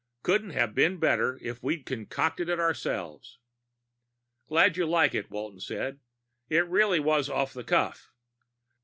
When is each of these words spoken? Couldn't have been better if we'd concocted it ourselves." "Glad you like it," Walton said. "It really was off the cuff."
Couldn't 0.23 0.49
have 0.49 0.73
been 0.73 0.97
better 0.97 1.37
if 1.43 1.61
we'd 1.61 1.85
concocted 1.85 2.49
it 2.49 2.59
ourselves." 2.59 3.37
"Glad 4.47 4.75
you 4.75 4.87
like 4.87 5.13
it," 5.13 5.29
Walton 5.29 5.59
said. 5.59 5.99
"It 6.49 6.67
really 6.67 6.99
was 6.99 7.29
off 7.29 7.53
the 7.53 7.63
cuff." 7.63 8.11